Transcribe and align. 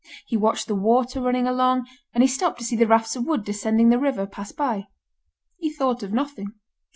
He 0.25 0.35
watched 0.35 0.65
the 0.65 0.73
water 0.73 1.21
running 1.21 1.45
along, 1.45 1.85
and 2.11 2.23
he 2.23 2.27
stopped 2.27 2.57
to 2.57 2.65
see 2.65 2.75
the 2.75 2.87
rafts 2.87 3.15
of 3.15 3.27
wood 3.27 3.43
descending 3.45 3.89
the 3.89 3.99
river, 3.99 4.25
pass 4.25 4.51
by. 4.51 4.87
He 5.57 5.71
thought 5.71 6.01
of 6.01 6.11
nothing. 6.11 6.55